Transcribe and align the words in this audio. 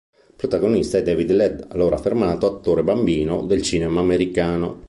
Protagonista 0.35 0.97
è 0.97 1.03
David 1.03 1.29
Ladd, 1.29 1.61
allora 1.67 1.95
affermato 1.97 2.47
attore 2.47 2.81
bambino 2.81 3.45
del 3.45 3.61
cinema 3.61 3.99
americano. 3.99 4.79